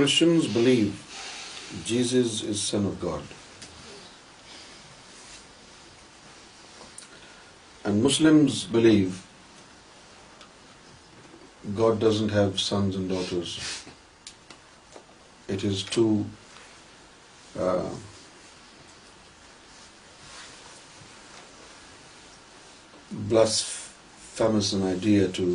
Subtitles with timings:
[0.00, 0.92] Christians believe
[1.84, 3.32] Jesus is Son of God,
[7.84, 9.20] and Muslims believe
[11.82, 13.54] God doesn't have sons and daughters.
[15.48, 16.24] It is two
[17.68, 17.90] uh,
[23.36, 25.48] blasphemous an idea to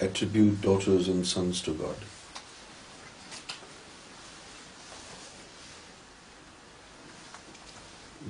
[0.00, 2.08] attribute daughters and sons to God.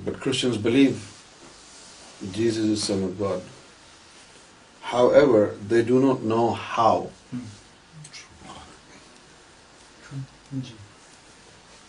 [0.05, 1.01] But Christians believe
[2.31, 3.41] Jesus is Son of God.
[4.81, 7.09] However, they do not know how.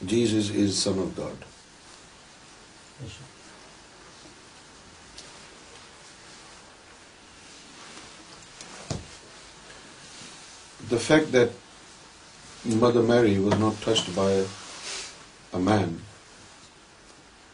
[0.05, 1.37] Jesus is Son of God.
[10.89, 11.51] The fact that
[12.65, 14.45] Mother Mary was not touched by
[15.53, 16.01] a man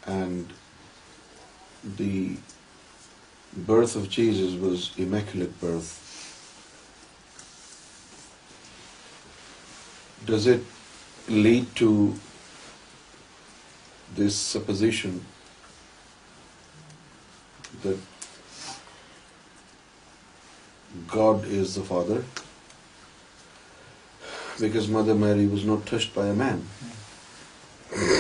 [0.07, 0.51] and
[1.85, 2.37] the
[3.57, 5.97] birth of Jesus was immaculate birth,
[10.25, 10.65] does it
[11.29, 12.15] lead to
[14.15, 15.25] this supposition
[17.83, 17.99] that
[21.07, 22.25] God is the Father?
[24.61, 26.63] Because Mother Mary was not touched by a man.
[27.93, 28.17] Hmm.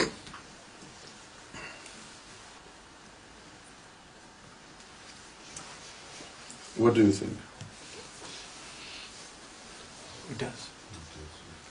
[6.80, 7.32] What do you think?
[10.30, 10.60] It does.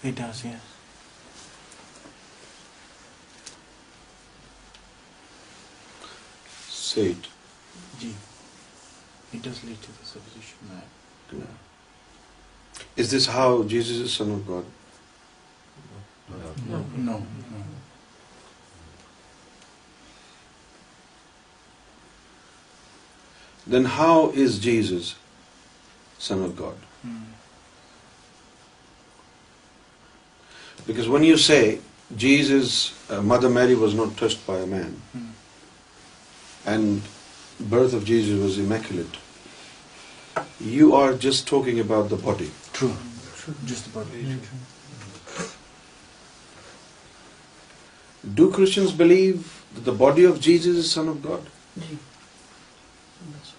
[0.03, 0.61] It does, yes.
[6.69, 7.25] Say it.
[7.99, 8.13] G.
[9.33, 11.35] It does lead to the supposition that.
[11.37, 11.41] Uh,
[12.95, 14.65] is this how Jesus is Son of God?
[16.29, 16.51] No.
[16.69, 16.77] No.
[16.77, 16.83] no.
[17.07, 17.17] no.
[17.17, 17.23] no.
[23.97, 24.93] How is
[26.27, 26.87] son of God
[31.07, 31.59] when you say
[32.23, 34.87] Jesus is mother Mary was not just by
[37.69, 39.17] birth of Jesus was امیکٹ
[40.75, 42.13] you are just talking about
[43.93, 44.27] body
[48.35, 49.01] do کر
[49.97, 51.81] body of Jesus is son of God
[53.19, 53.53] this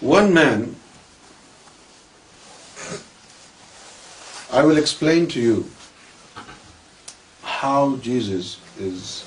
[0.00, 0.76] One man,
[4.52, 5.68] I will explain to you
[7.42, 9.24] how Jesus is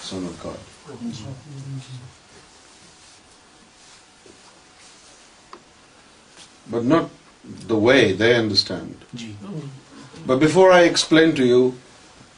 [0.00, 0.58] Son of God.
[6.68, 7.10] But not
[7.44, 9.04] the way they understand.
[10.26, 11.76] But before I explain to you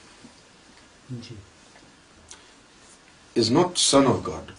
[3.35, 4.53] is not Son of God.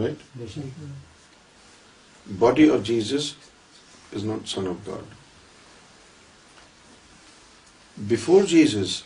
[0.00, 0.18] Right?
[2.26, 3.36] Body of Jesus
[4.12, 5.06] is not Son of God.
[8.14, 9.04] Before Jesus,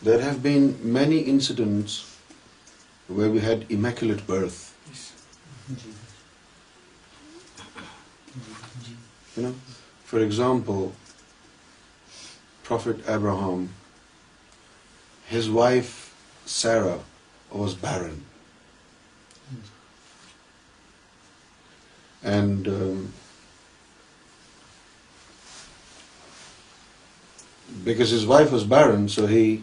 [0.00, 2.18] there have been many incidents
[3.08, 4.58] where we had immaculate birth.
[9.36, 9.54] You know,
[10.04, 10.92] for example,
[12.62, 13.70] Prophet Abraham,
[15.28, 16.14] his wife
[16.44, 17.00] Sarah
[17.50, 18.24] was barren,
[22.22, 23.12] and um,
[27.84, 29.62] because his wife was barren, so he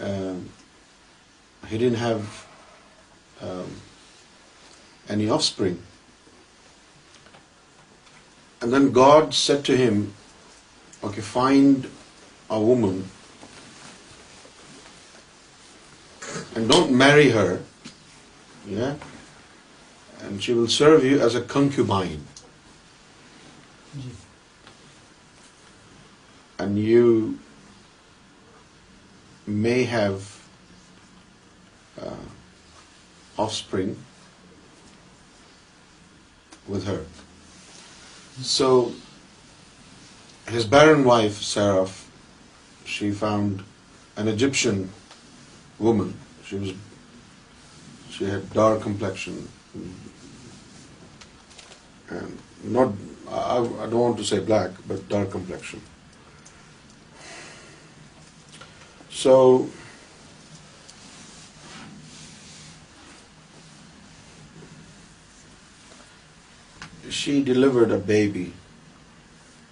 [0.00, 0.50] um,
[1.68, 2.46] didn't have
[3.42, 3.70] um,
[5.08, 5.78] any offspring.
[8.62, 10.12] And then God said to him,
[11.02, 11.88] okay, find
[12.50, 13.10] a woman
[16.54, 17.60] and don't marry her,
[18.66, 18.96] yeah,
[20.22, 22.26] and she will serve you as a concubine.
[26.58, 27.38] And you
[29.46, 30.46] may have
[32.00, 32.22] uh,
[33.38, 33.96] offspring
[36.68, 37.10] with her.
[38.48, 38.66] So
[40.52, 41.30] he's be
[43.18, 43.60] found
[44.18, 44.82] and Egyptian
[45.80, 46.72] women's
[48.52, 49.36] dark complexion
[54.46, 55.78] black but dark complexion
[59.22, 59.36] so
[67.10, 68.52] She delivered a baby,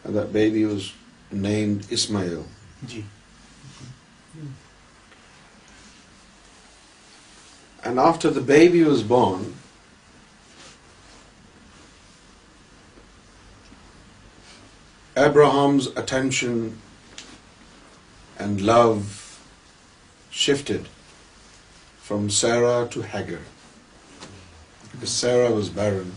[0.02, 0.92] and that baby was
[1.30, 2.44] named Ismail.
[7.84, 9.54] And after the baby was born,
[15.16, 16.78] Abraham's attention
[18.36, 19.10] and love
[20.28, 20.88] shifted
[22.08, 23.42] from Sarah to Hagar,
[24.90, 26.16] because Sarah was barren.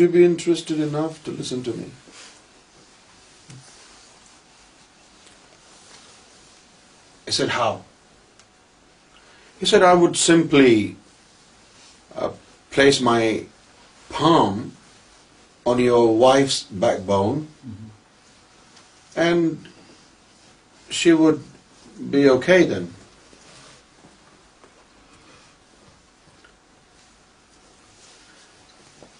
[0.00, 1.90] you be interest listen to me
[7.32, 7.78] said how
[9.62, 10.92] is it I would simply
[12.74, 13.42] place my
[14.16, 14.62] palm
[15.66, 17.48] on your wife's backbone,
[19.16, 19.66] and
[20.90, 21.42] she would
[22.10, 22.92] be okay then.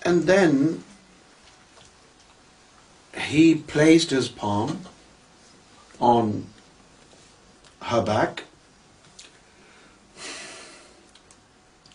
[0.02, 0.84] And then
[3.18, 4.82] he placed his palm
[5.98, 6.46] on
[7.80, 8.44] her back,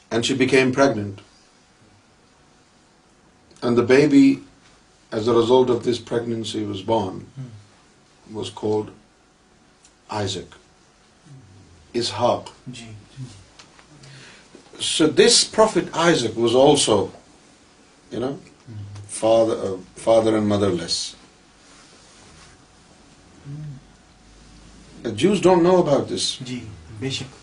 [0.10, 1.18] and she became pregnant.
[3.66, 4.26] Baby
[5.14, 6.28] as result of this پراک
[15.18, 17.06] this prophet Isaac was also
[18.12, 18.34] you know
[19.20, 21.02] father and mothers
[25.16, 25.86] don't know
[26.16, 27.38] this جیسک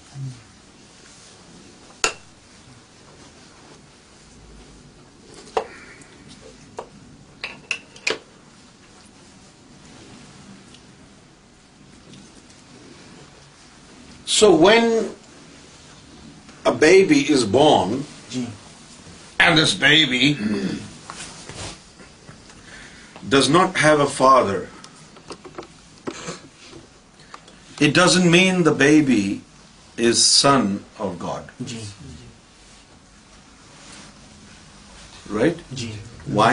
[14.36, 14.86] So when
[16.70, 17.92] a baby is born,
[19.44, 20.26] and this baby
[23.34, 24.58] does not have a father,
[27.88, 29.22] it doesn't mean the baby
[30.10, 30.68] is son
[31.06, 31.72] of God.
[35.40, 35.66] Right?
[36.40, 36.52] Why?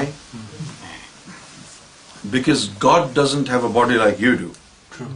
[2.39, 4.51] Because God doesn't have a body like you do.
[4.98, 5.12] True.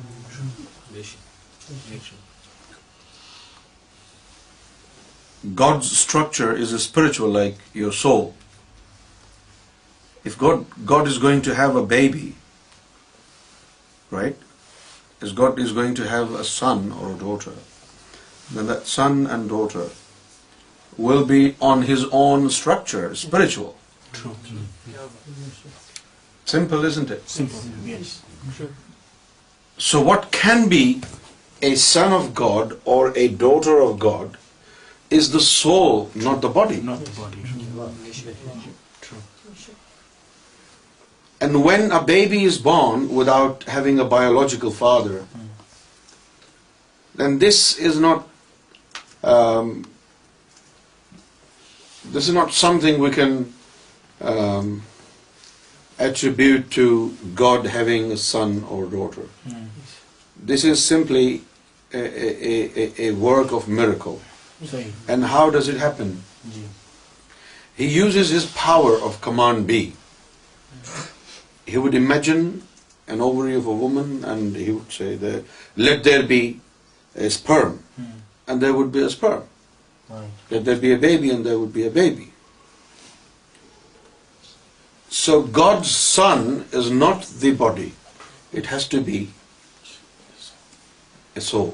[5.62, 8.34] God's structure is spiritual, like your soul.
[10.24, 12.36] If God is going to have a baby,
[14.10, 14.36] right?
[15.22, 17.53] If God is going to have a son or a daughter,
[18.51, 19.89] then that son and daughter
[20.98, 23.77] will be on his own structure, spiritual.
[24.13, 24.36] True.
[26.46, 27.29] Simple, isn't it?
[27.29, 28.24] Simple, yes.
[29.77, 31.01] So what can be
[31.62, 34.36] a son of God or a daughter of God
[35.10, 36.82] is the soul, not the body.
[36.82, 37.38] Not the body.
[39.01, 39.17] True.
[41.39, 45.25] And when a baby is born without having a biological father,
[47.15, 48.27] then this is not
[49.24, 49.86] um,
[52.12, 53.53] something we can
[54.22, 54.82] um,
[56.00, 59.27] attribute to God having a son or daughter.
[59.48, 59.65] Hmm.
[60.38, 61.44] This is simply
[61.94, 64.22] a work of miracle.
[65.13, 66.12] And how does it happen?
[67.79, 69.75] He uses his power of command B.
[71.72, 72.41] He would imagine
[73.15, 76.39] an ovary of a woman and he would say, that, let there be
[77.15, 77.75] a sperm,
[78.48, 79.44] and there would be a sperm.
[80.10, 80.32] Right.
[80.50, 82.32] Let there be a baby and there would be a baby.
[85.10, 87.91] So God's Son is not the body.
[88.53, 89.20] It has to be
[91.36, 91.74] a soul.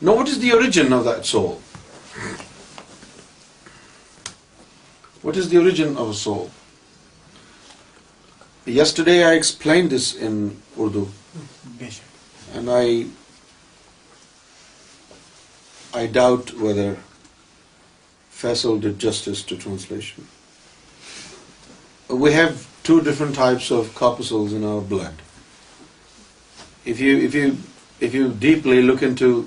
[0.00, 1.60] Now what is the origin of that soul?
[5.22, 6.52] What is the origin of a soul?
[8.80, 10.34] Yesterday I explained this in
[10.78, 11.06] Urdu,
[12.54, 13.06] and I
[16.18, 16.96] doubt whether
[18.40, 20.28] Faisal did justice to translation.
[22.24, 22.52] We have
[22.84, 25.14] two different types of corpuscles in our blood.
[26.84, 27.52] If you
[28.48, 29.46] deeply look into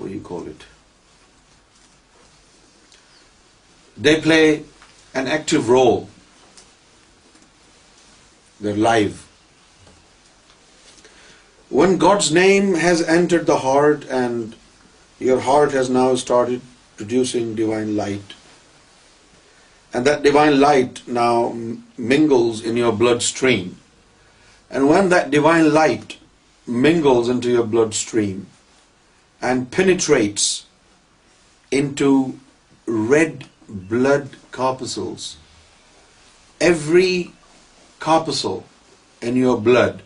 [0.00, 0.62] what do you call it?
[4.06, 4.44] They play
[5.22, 5.98] an active role.
[8.66, 9.20] They're live.
[11.80, 14.56] When God's name has entered the heart and
[15.30, 16.68] your heart has now started
[17.00, 18.34] producing divine light,
[19.92, 21.34] and that divine light now
[22.14, 23.76] mingles in your bloodstream,
[24.70, 26.16] and when that divine light
[26.86, 28.48] mingles into your bloodstream,
[29.48, 30.46] and penetrates
[31.80, 32.10] into
[33.12, 33.44] red
[33.94, 35.26] blood corpuscles.
[36.72, 37.14] Every
[38.00, 38.60] corpuscle
[39.22, 40.04] in your blood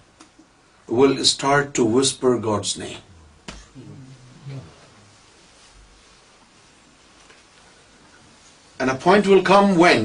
[1.01, 3.03] will start to whisper God's name.
[8.79, 10.05] And a point will come when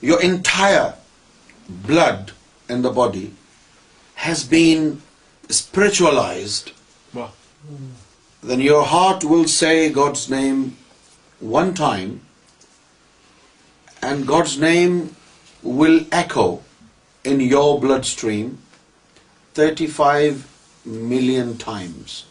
[0.00, 0.94] your entire
[1.92, 2.32] blood
[2.68, 3.30] in the body
[4.28, 4.82] has been
[5.60, 6.72] spiritualized
[8.42, 10.64] then your heart will say God's name
[11.56, 12.14] one time,
[14.02, 15.16] and God's name
[15.80, 16.62] will echo
[17.24, 18.58] in your bloodstream
[19.54, 20.50] 35
[21.12, 22.24] million times.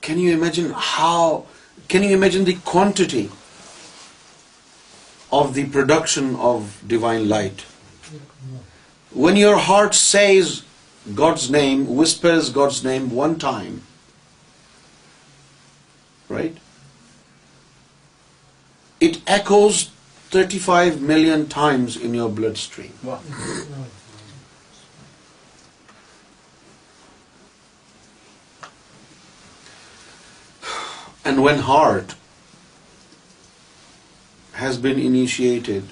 [0.00, 0.74] Can you imagine
[2.44, 3.28] the quantity
[5.38, 7.62] of the production of divine light.
[9.26, 10.50] When your heart says
[11.20, 13.80] God's name, whispers God's name one time,
[16.28, 16.60] right?
[19.08, 19.78] It echoes
[20.34, 22.94] 35 million times in your bloodstream.
[23.04, 23.20] Wow.
[31.24, 32.08] And when heart
[34.60, 35.82] has been initiated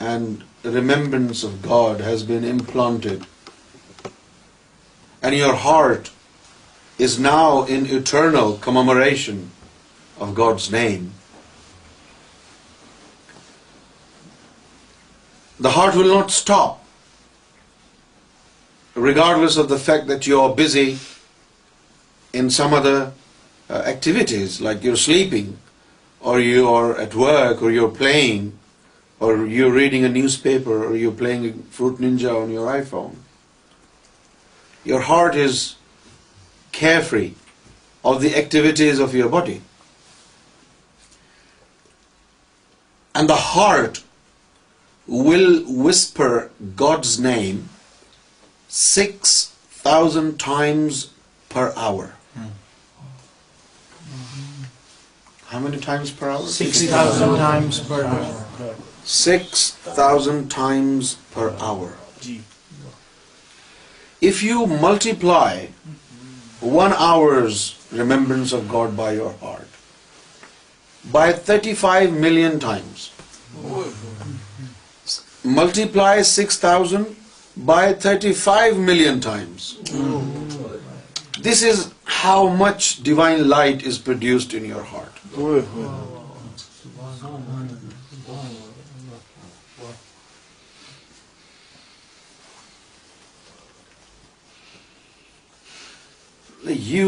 [0.00, 3.26] and remembrance of God has been implanted,
[5.22, 6.10] and your heart
[6.98, 9.52] is now in eternal commemoration
[10.18, 11.12] of God's name,
[15.60, 16.84] the heart will not stop,
[18.96, 20.98] regardless of the fact that you are busy
[22.32, 25.58] in some other uh, activities, like you're sleeping
[26.20, 28.52] or you are at work, or you're playing,
[29.20, 31.46] or you're reading a newspaper, or you're playing
[31.78, 33.16] Fruit Ninja on your iPhone.
[34.84, 35.64] Your heart is
[36.72, 37.32] carefree
[38.04, 39.60] of the activities of your body.
[43.14, 44.02] And the heart
[45.06, 47.68] will whisper God's name
[48.68, 51.06] 6,000 times
[51.48, 52.12] per hour.
[52.34, 52.50] Hmm.
[55.52, 56.48] How many times per hour?
[56.48, 58.68] 6,000 times per hour.
[59.04, 61.88] 6,000 times per hour.
[64.30, 67.66] If you multiply 1 hour's
[68.02, 69.76] remembrance of God by your heart
[71.18, 73.10] by 35 million times,
[75.60, 79.72] multiply 6,000 by 35 million times.
[81.50, 81.86] This is
[82.24, 85.06] how much divine light is produced in your heart.
[85.38, 85.58] You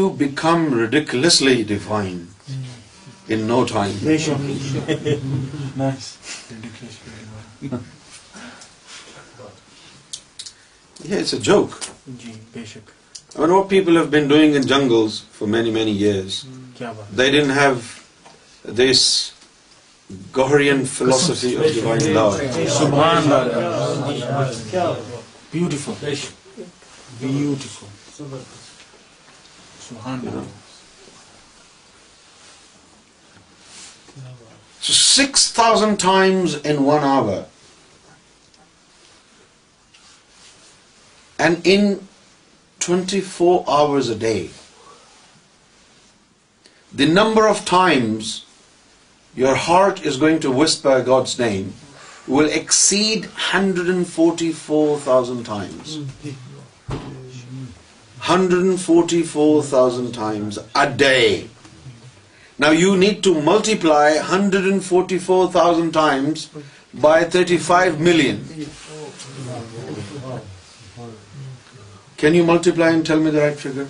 [0.09, 2.19] become radically define
[3.29, 3.41] in
[11.47, 11.69] joke
[12.53, 12.85] جیشک
[13.47, 16.33] know people have been doing in English for many many years
[17.17, 17.73] they don't have
[18.65, 21.53] philosophy
[25.51, 26.13] beautiful
[27.19, 28.41] beautiful
[34.91, 37.41] six thousand times in one hour
[41.43, 41.83] and in
[42.85, 44.37] twenty four hours a day
[46.97, 48.25] the number of times
[49.67, 50.45] heart is going
[58.27, 58.59] hundred
[62.59, 65.97] نا you need to multiply hundred and forty four thousand
[67.01, 68.43] by thirty five million
[72.17, 73.03] can you multiply
[73.59, 73.81] figure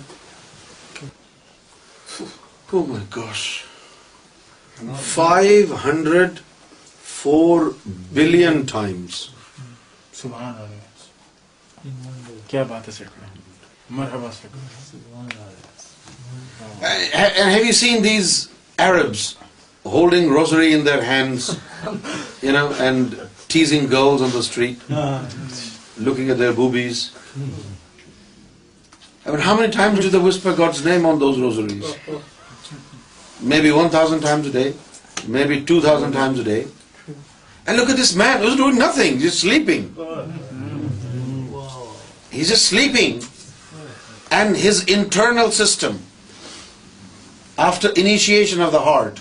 [5.02, 6.38] five hundred
[7.06, 7.60] four
[8.12, 9.28] billion times
[19.92, 21.50] holding rosary in their hands
[23.92, 24.74] گرلسری
[26.00, 27.08] looking a their موبیز
[30.84, 31.92] name on those rosaries
[33.52, 34.74] maybe 1,000 times a day,
[35.26, 36.66] maybe 2,000 times a day.
[37.66, 39.96] And look at this man who's doing nothing, just sleeping.
[42.30, 43.22] He's just sleeping.
[44.30, 45.98] And his internal system,
[47.58, 49.20] after initiation of the heart,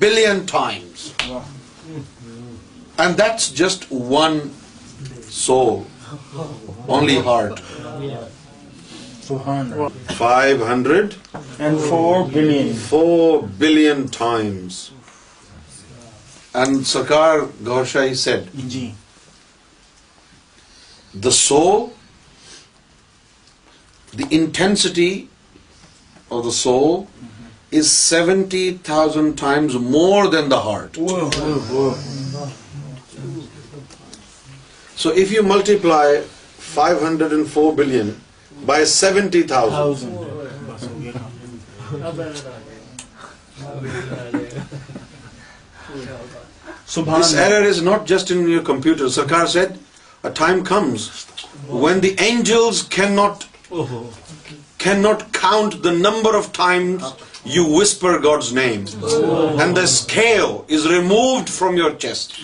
[0.04, 1.12] billion times.
[3.04, 3.86] And that's just
[4.18, 4.52] one
[5.36, 5.54] so
[6.94, 8.16] only heart rate
[10.16, 11.14] five hundred
[11.60, 14.76] and four billion four billion times
[16.56, 18.90] and Sarkar گھرشائی said G
[21.24, 21.62] the soul
[24.18, 25.12] the intensity
[26.30, 26.76] of the soul
[27.78, 30.98] is seventy thousand times more than the heart
[35.04, 36.04] So if you multiply
[36.66, 38.12] 504 billion
[38.68, 40.38] by 70,000,
[47.00, 49.10] this error is not just in your computer.
[49.18, 49.76] Sarkar said,
[50.22, 51.06] a time comes
[51.84, 53.86] when the angels cannot oh.
[54.86, 58.86] count the number of times you whisper God's name,
[59.60, 62.42] and the scale is removed from your chest.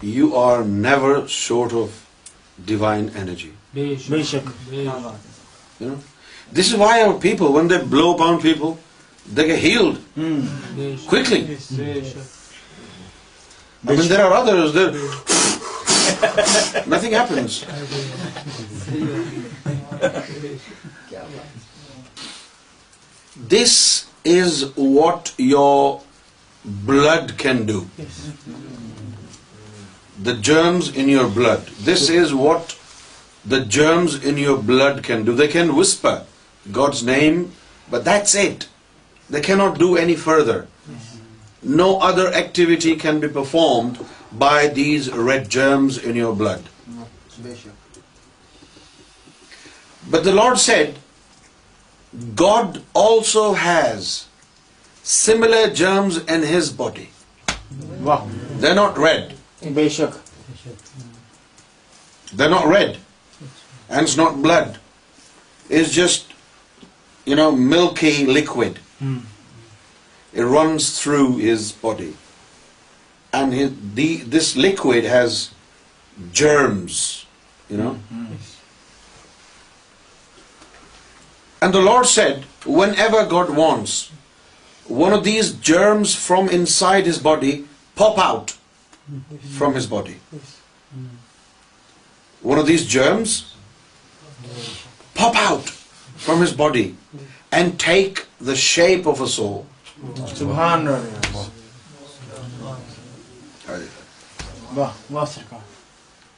[0.00, 2.06] You are never short of
[2.64, 3.52] divine energy.
[3.74, 3.98] You
[5.80, 5.98] know?
[6.52, 8.76] This is why our people, when they blow upon people,
[9.32, 10.44] they get healed hmm.
[11.08, 11.56] quickly.
[13.84, 14.92] I mean, there are others there.
[16.92, 17.56] Nothing happens.
[23.54, 23.74] This
[24.34, 24.60] is
[24.98, 25.78] what your
[26.92, 27.78] blood can do.
[30.28, 31.72] The germs in your blood.
[31.92, 32.76] This is what
[33.56, 35.34] the germs in your blood can do.
[35.42, 36.18] They can whisper
[36.78, 37.42] God's name,
[37.96, 38.68] but that's it.
[39.36, 40.60] They cannot do any further.
[41.62, 43.98] No other activity can be performed
[44.38, 46.62] by these red germs in your blood.
[50.10, 50.98] But the Lord said,
[52.34, 54.26] God also has
[55.04, 57.10] similar germs in His body.
[58.02, 58.28] Wow.
[58.58, 59.34] They're not red.
[62.36, 62.98] They're not red.
[63.88, 64.78] And it's not blood.
[65.70, 66.26] It's just,
[67.24, 68.80] milky liquid.
[68.98, 69.18] Hmm.
[70.40, 72.12] It runs through his body.
[73.38, 73.96] And
[74.36, 75.42] this liquid has
[76.42, 77.02] germs,
[77.72, 77.92] you know.
[78.14, 78.48] Mm-hmm.
[81.64, 82.46] And the Lord said,
[82.80, 83.94] whenever God wants,
[85.04, 87.52] one of these germs from inside his body
[88.00, 89.42] pop out mm-hmm.
[89.58, 90.16] from his body.
[90.36, 91.10] Mm.
[92.52, 93.36] One of these germs
[95.20, 95.70] pop out
[96.28, 96.86] from his body
[97.60, 99.60] and take the shape of a soul.
[100.02, 101.20] سبحان الله.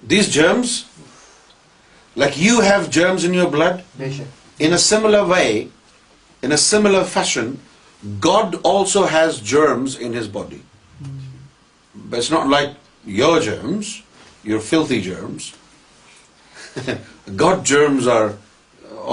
[0.07, 0.85] These germs,
[2.14, 3.83] like you have germs in your blood,
[4.59, 5.71] in a similar way,
[6.43, 7.59] in a similar fashion,
[8.21, 10.62] God also has germs in his body.
[11.95, 14.03] But it's not like your germs,
[14.45, 15.55] your filthy germs.
[17.45, 18.37] God's germs are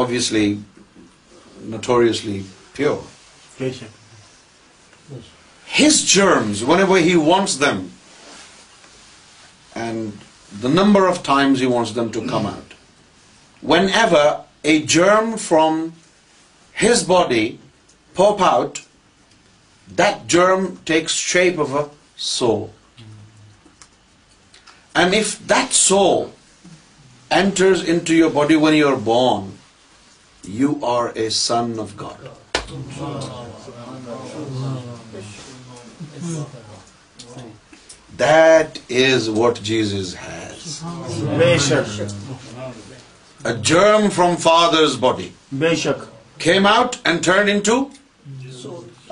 [0.06, 0.60] obviously
[1.78, 3.02] notoriously pure
[5.78, 7.80] his germs whenever he wants them,
[9.74, 10.26] and
[10.68, 12.56] the number of times he wants them to come mm.
[12.56, 12.74] out.
[13.62, 15.94] Whenever a germ from
[16.74, 17.60] his body
[18.14, 18.84] pop out,
[19.96, 22.74] that germ takes shape of a soul.
[24.94, 26.34] And if that soul
[27.30, 29.54] enters into your body when you are born,
[30.44, 33.32] you are a son of God.
[38.20, 39.30] This
[40.28, 40.80] has
[41.38, 42.02] بے شک
[43.46, 45.30] a germ from father's body
[45.62, 46.04] بے شک
[46.42, 47.84] came out and turn into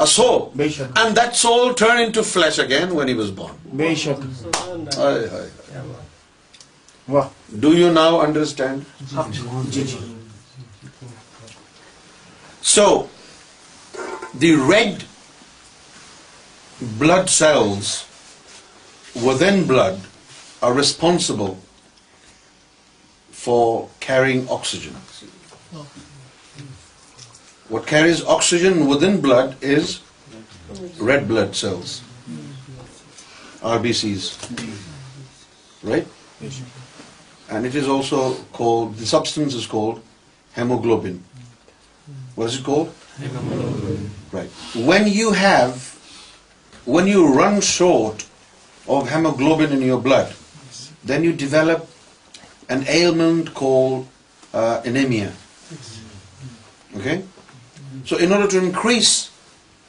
[0.08, 0.62] soul
[0.98, 5.08] and that soul turn in flesh again when born بے شک
[7.14, 7.22] و
[7.66, 9.16] do you now understand
[12.76, 12.88] so
[14.42, 15.04] the red
[16.80, 17.88] Blood cells
[19.28, 20.00] within blood
[20.62, 21.58] are responsible
[23.32, 24.96] for carrying oxygen.
[27.68, 30.00] What carries oxygen within blood is
[31.10, 32.02] red blood cells,
[33.76, 34.24] RBCs,
[35.84, 36.08] right?
[37.50, 40.02] And it is also called, the substance is called
[40.54, 41.26] hemoglobin.
[42.36, 42.96] What is it called?
[43.18, 44.12] Hemoglobin.
[44.40, 44.50] Right.
[44.76, 45.78] When you have
[46.86, 48.26] when you run short
[48.88, 50.34] of hemoglobin in your blood,
[51.04, 51.90] then you develop
[52.70, 54.08] an ailment called
[54.54, 55.34] uh, anemia.
[56.96, 57.24] Okay?
[58.06, 59.30] So in order to increase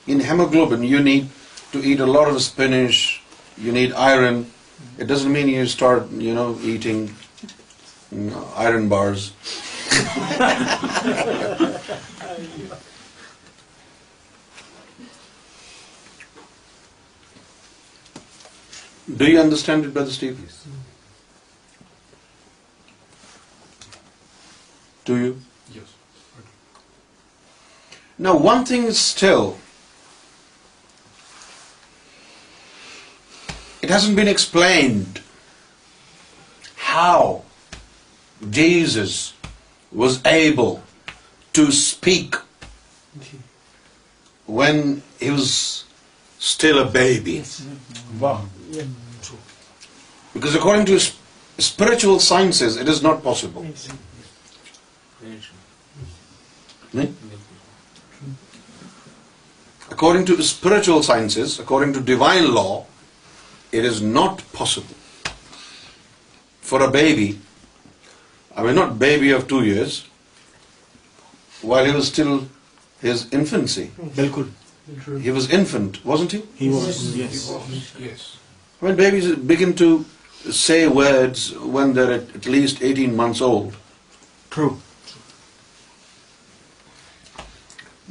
[0.06, 1.28] in hemoglobin, you need
[1.72, 3.22] to eat a lot of spinach,
[3.56, 4.50] you need iron.
[4.98, 7.14] It doesn't mean you start, you know, eating
[8.56, 9.32] iron bars.
[19.16, 20.40] Do you understand it, Brother Steve?
[20.44, 20.66] Yes.
[25.04, 25.30] Do you?
[25.74, 25.94] Yes.
[26.40, 28.04] Okay.
[28.26, 29.56] Now, one thing is still,
[33.80, 35.22] it hasn't been explained
[36.92, 37.42] how
[38.50, 39.34] Jesus
[39.90, 40.82] was able
[41.54, 42.36] to speak
[44.46, 45.76] when he was
[46.40, 47.42] still a baby.
[48.18, 48.40] Wow.
[50.32, 53.66] Because according to spiritual sciences, it is not possible.
[56.92, 57.10] Hmm?
[59.90, 62.86] According to spiritual sciences, according to divine law,
[63.70, 64.94] it is not possible
[66.70, 67.38] for a baby,
[68.56, 70.04] I mean not baby of 2 years,
[71.60, 72.46] while he was still
[73.08, 74.54] his infancy.
[75.36, 76.70] Was infant wasn't he
[79.78, 79.96] two
[80.54, 83.74] saves when this eighteen months old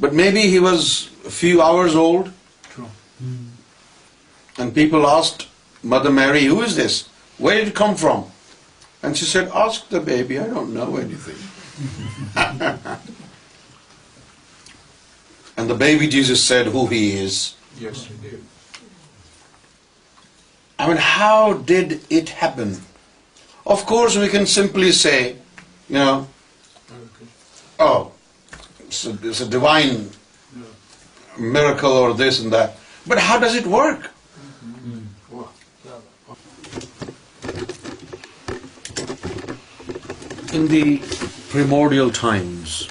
[0.00, 0.84] but maybe he was
[1.36, 2.28] few hours old
[4.60, 5.42] and people asked
[5.94, 7.02] mother Mary whose this
[7.40, 8.20] what it come from
[9.02, 10.38] and she said ask the baby
[15.56, 17.54] And the baby Jesus said who he is.
[17.78, 18.42] Yes, he did.
[20.78, 22.80] I mean, how did it happen?
[23.66, 25.32] Of course, we can simply say,
[25.88, 26.28] you know,
[27.78, 28.12] oh,
[28.80, 30.10] it's a divine
[31.38, 32.76] miracle or this and that.
[33.06, 34.10] But how does it work?
[34.64, 34.98] Mm-hmm.
[40.54, 40.98] In the
[41.50, 42.88] primordial times,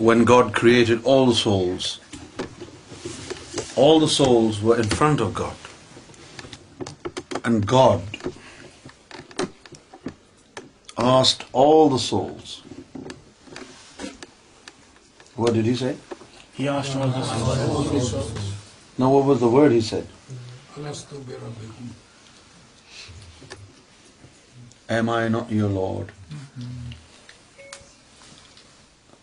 [0.00, 1.86] when God created all souls
[3.84, 5.66] all the souls went of God
[7.46, 8.16] and God
[11.04, 12.54] asked all the souls
[15.38, 16.14] what did said
[19.00, 19.54] was that
[25.08, 26.10] I you lord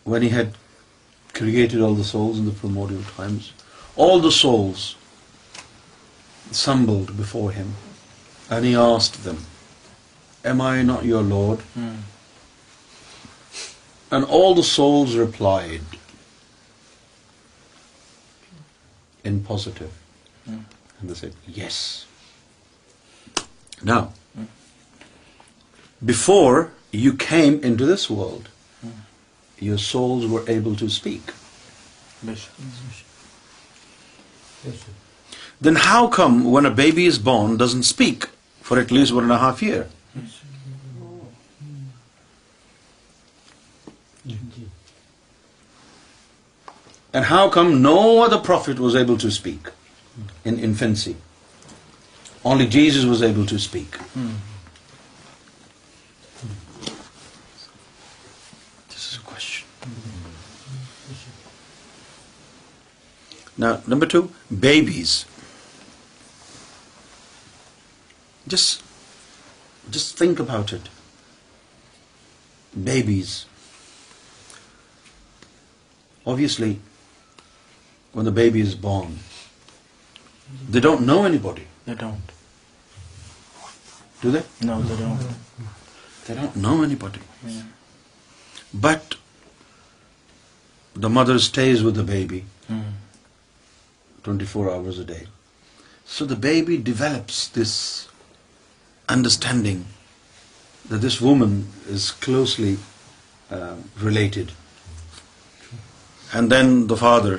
[0.07, 0.53] when
[1.37, 2.91] souls for
[4.03, 4.71] all the soul
[6.57, 7.71] assembled before him
[8.55, 9.35] and asked them
[10.47, 11.61] am I not your lord
[14.11, 15.95] and all the soul replied
[19.27, 19.85] in positive
[21.57, 21.81] yes
[23.91, 23.99] نہ
[26.11, 26.61] before
[27.05, 28.49] you came in this world
[29.59, 31.33] your souls were able to speak.
[35.61, 38.29] Then how come when a baby is born doesn't speak
[38.61, 39.89] for at least 1.5 years?
[40.17, 41.07] Mm-hmm.
[47.13, 49.69] And how come no other prophet was able to speak
[50.43, 51.15] in infancy?
[52.43, 53.91] Only Jesus was able to speak.
[53.91, 54.35] Mm-hmm.
[63.59, 64.21] Number two
[64.59, 65.13] base
[68.53, 68.63] just
[69.93, 70.87] just think about it
[73.05, 73.43] base
[76.27, 76.73] obviously
[78.35, 79.13] babies born
[80.73, 81.63] they don't know a body
[86.55, 87.61] نوی بھائی
[88.85, 89.15] but
[91.03, 92.39] the mother stay with the baby
[94.51, 95.23] for hours a day
[96.17, 97.73] so the baby develops this
[99.15, 101.61] understanding this woman
[101.93, 102.75] is closely
[104.03, 104.51] related
[106.35, 107.35] and then the father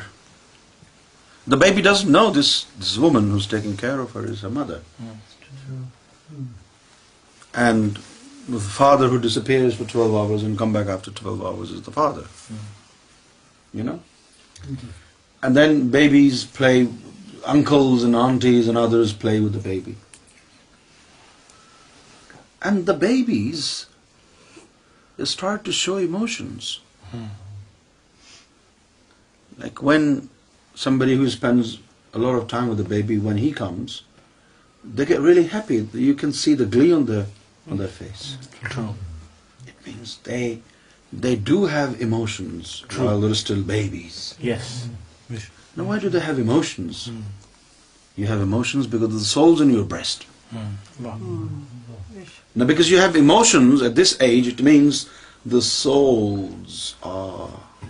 [1.51, 4.79] the baby does know this woman taking care of other
[7.55, 7.99] and
[8.79, 9.17] father
[13.75, 13.97] you know
[15.55, 16.87] then base by
[17.53, 19.81] uncle aunties and play
[22.61, 23.69] and the babies
[25.23, 26.49] start to شوشن
[29.83, 30.25] veins
[32.15, 34.01] لف ٹانگ وا baby when he comes
[34.99, 36.95] they گی are really happy you can see the گلی
[41.45, 42.61] do ہیوشن
[45.31, 46.03] white
[46.47, 47.09] ڈوشنز
[48.17, 50.25] you have emotions because soul your breast
[52.67, 55.05] because you have emotions at this age it means
[55.53, 57.15] the souls are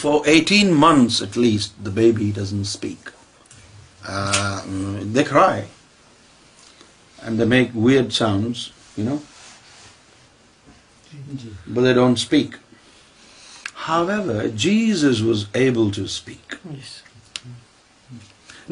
[0.02, 3.10] for eighteen months at least the baby doesn't speak
[5.16, 5.66] دیکھ رائے
[7.24, 8.04] and the make where
[11.68, 12.58] But they don't speak.
[13.88, 14.36] However,
[14.68, 16.56] Jesus was able to speak.
[16.78, 16.92] Yes.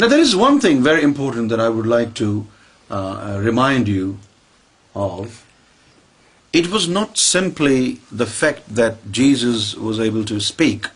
[0.02, 2.30] Now there is one thing very important that I would like to
[2.90, 4.18] uh, remind you
[4.96, 5.46] of.
[6.60, 10.88] It was not simply the fact that Jesus was able to speak,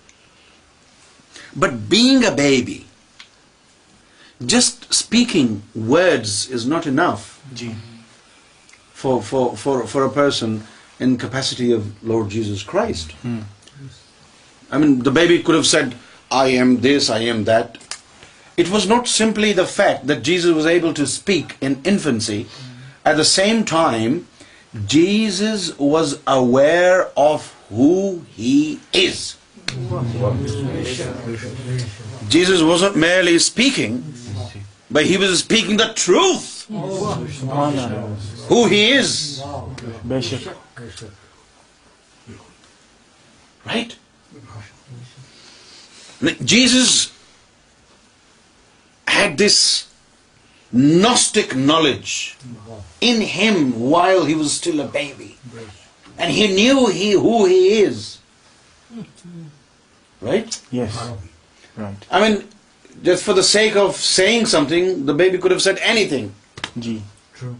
[1.63, 2.85] but being a baby,
[4.53, 7.27] just speaking words is not enough
[8.93, 10.61] for a person
[11.03, 11.73] be
[16.29, 16.55] I
[18.69, 22.11] was not simply the fact was able
[24.89, 27.93] Jesus was aware of who
[28.37, 29.33] he is
[32.31, 34.11] Jesus was mile speaking
[34.93, 36.71] by his speaking the truth
[38.49, 39.09] who he's
[43.71, 43.93] Right?
[46.53, 46.93] Jesus
[49.13, 49.59] had this
[50.83, 52.13] Gnostic knowledge
[53.07, 53.57] in him
[53.89, 55.27] while he was still a baby.
[56.17, 56.85] And he knew
[57.25, 57.99] who he is.
[60.29, 60.57] Right?
[60.79, 60.97] Yes.
[61.83, 62.09] Right.
[62.17, 62.35] I mean,
[63.09, 66.25] just for the sake of saying something, the baby could have said anything.
[66.73, 67.55] True.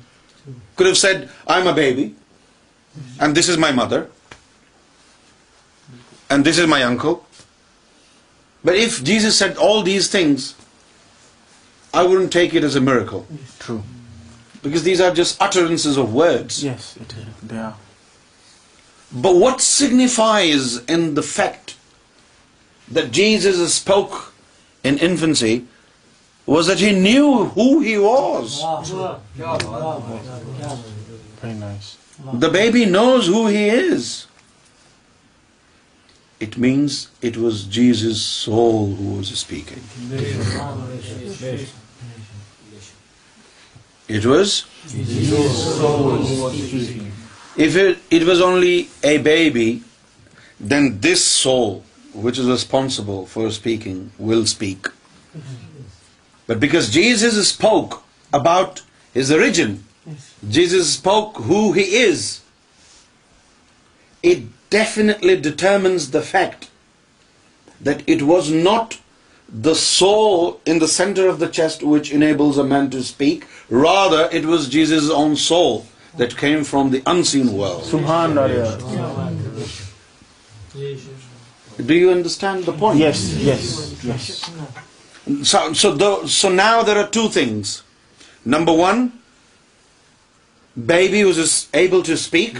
[0.81, 1.23] Could have said,
[1.57, 2.07] I'm a baby.
[2.95, 4.01] And this is my mother
[6.29, 7.05] and this is my aunt
[8.75, 10.53] if Jesus is said all these things
[12.01, 12.77] I would take is
[14.95, 16.03] a
[19.23, 21.71] what signifies in fact
[22.95, 24.13] that Jesus is a spoke
[24.85, 25.59] infancy
[26.47, 27.27] was at knew
[27.57, 28.59] who he was
[31.59, 31.95] nice
[32.45, 34.27] The baby knows who he is.
[36.39, 36.97] It means
[37.29, 39.83] it was Jesus' soul who was speaking.
[44.07, 47.11] It was Jesus' soul who was speaking.
[47.55, 49.83] If it was only a baby,
[50.59, 51.83] then this soul,
[52.13, 54.89] which is responsible for speaking, will speak.
[56.45, 59.81] But because Jesus spoke about his origin,
[60.49, 62.41] Jesus spoke who he is,
[64.21, 66.69] it definitely determines the fact
[67.79, 68.99] that it was not
[69.47, 74.29] the soul in the center of the chest which enables a man to speak, rather
[74.31, 75.85] it was Jesus' own soul
[76.17, 77.83] that came from the unseen world.
[77.83, 78.79] Subhanallah.
[81.85, 82.99] Do you understand the point?
[82.99, 84.49] Yes, yes, yes.
[85.43, 87.83] So now there are two things.
[88.45, 89.11] Number one,
[90.77, 92.57] baby was is able to speak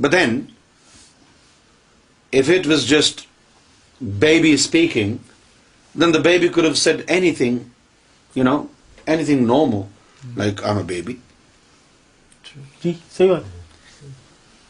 [0.00, 0.40] but then
[2.40, 3.20] if it was just
[4.20, 5.16] baby speaking
[6.00, 7.00] then the baby could say
[7.38, 7.58] anything
[8.36, 8.62] you know
[9.24, 9.82] anything no more
[10.36, 11.16] like a baby
[12.82, 13.44] صحیح بات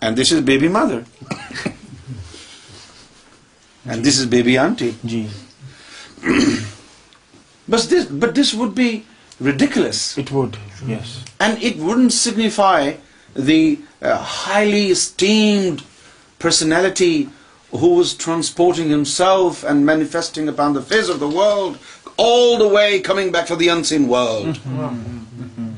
[0.04, 1.00] and this is baby mother
[3.88, 5.26] and this is baby aunty ji
[7.70, 8.90] بس this but this would be
[9.40, 10.00] ridiculous.
[10.18, 11.24] It would, yes.
[11.38, 12.94] And it wouldn't signify
[13.34, 15.82] the uh, highly esteemed
[16.38, 17.28] personality
[17.70, 21.78] who was transporting himself and manifesting upon the face of the world,
[22.16, 24.46] all the way coming back to the unseen world.
[24.46, 24.96] Mm-hmm.
[25.42, 25.68] Mm-hmm.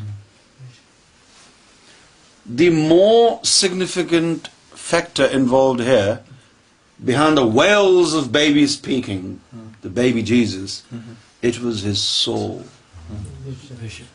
[2.47, 6.20] The more significant factor involved here,
[7.05, 9.68] behind the wails of babies speaking, mm-hmm.
[9.83, 10.85] the baby Jesus,
[11.43, 12.64] it was his soul.
[13.83, 14.09] Bishop.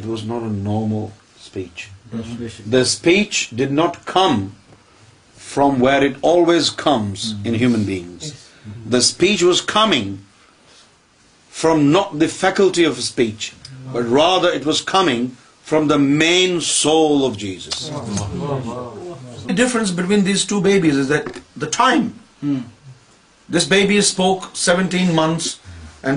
[0.00, 1.04] It was not a normal
[1.46, 1.88] speech.
[2.74, 4.38] The speech did not come
[5.46, 7.58] from where it always comes in mm-hmm.
[7.64, 8.30] human beings.
[8.30, 8.90] Mm-hmm.
[8.96, 10.12] The speech was coming
[11.62, 13.92] from not the faculty of speech, mm-hmm.
[13.96, 15.26] but rather it was coming
[15.72, 17.82] from the main soul of Jesus.
[19.50, 22.08] The difference between these two babies is that the time.
[22.40, 22.58] Hmm.
[23.54, 25.52] This baby spoke 17 months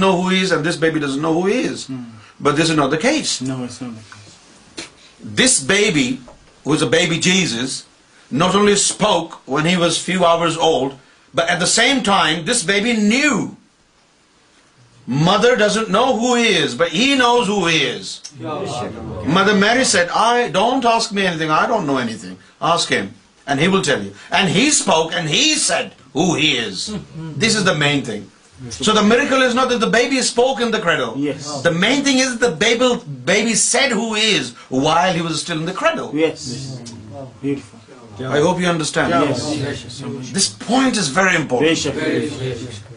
[5.63, 6.07] baby
[6.89, 7.81] baby Jesus is
[8.31, 10.47] not only spoke one he was few hour
[11.35, 13.45] but at the same time this baby knew
[15.07, 17.49] mother does know whose but he knows
[19.35, 20.05] mother Mary
[20.55, 23.07] know anything came
[23.47, 23.73] main
[28.05, 30.69] thing so the miracle is not the baby spoke in
[31.79, 32.89] main تھز the Bible
[33.25, 36.11] baby said his while اسٹلڈو
[38.29, 39.11] I hope you understand
[40.35, 42.94] this point is very important